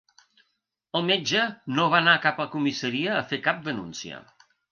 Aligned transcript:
El 0.99 1.03
metge 1.09 1.43
no 1.79 1.85
va 1.93 1.99
anar 1.99 2.17
a 2.19 2.23
cap 2.25 2.41
comissaria 2.55 3.13
a 3.19 3.23
fer 3.33 3.41
cap 3.51 3.63
denúncia. 3.71 4.25